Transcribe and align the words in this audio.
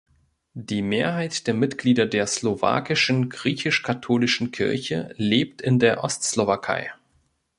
Die 0.55 0.81
Mehrheit 0.81 1.45
der 1.45 1.53
Mitglieder 1.53 2.07
der 2.07 2.25
slowakischen 2.25 3.29
griechisch-katholischen 3.29 4.49
Kirche 4.51 5.13
lebt 5.17 5.61
in 5.61 5.77
der 5.77 6.03
Ostslowakei. 6.03 6.91